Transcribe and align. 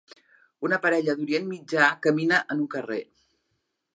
Una 0.69 0.79
parella 0.85 1.15
d'Orient 1.19 1.45
Mitjà 1.51 1.91
camina 2.07 2.39
en 2.55 2.65
un 2.65 2.69
carrer 2.77 3.01